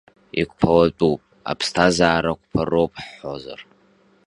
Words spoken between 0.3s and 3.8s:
Иқәԥалатәуп, аԥсҭазаара қәԥароуп ҳҳәозар.